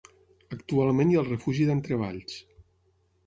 [0.55, 2.39] Actualment hi ha el Refugi d'Entrevalls.